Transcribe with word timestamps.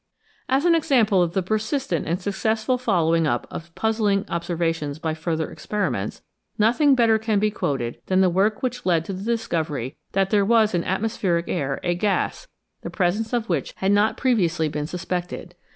As 0.49 0.65
an 0.65 0.73
example 0.73 1.21
of 1.21 1.33
the 1.33 1.43
persistent 1.43 2.07
and 2.07 2.19
successful 2.19 2.79
follow 2.79 3.15
ing 3.15 3.27
up 3.27 3.45
of 3.51 3.75
puzzling 3.75 4.25
observations 4.29 4.97
by 4.97 5.13
further 5.13 5.51
experiments, 5.51 6.23
nothing 6.57 6.95
better 6.95 7.19
can 7.19 7.37
be 7.37 7.51
quoted 7.51 7.99
than 8.07 8.19
the 8.19 8.27
work 8.31 8.63
which 8.63 8.83
led 8.83 9.05
to 9.05 9.13
the 9.13 9.21
discovery 9.23 9.97
that 10.13 10.31
there 10.31 10.43
was 10.43 10.73
in 10.73 10.83
atmospheric 10.83 11.45
air 11.47 11.79
a 11.83 11.93
gas, 11.93 12.47
the 12.81 12.89
presence 12.89 13.31
of 13.31 13.47
which 13.47 13.73
had 13.77 13.91
not 13.91 14.17
previously 14.17 14.67
been 14.67 14.87
340 14.87 14.87
GREAT 14.87 14.89
DISCOVERIES 14.89 14.89
suspected. 14.89 15.55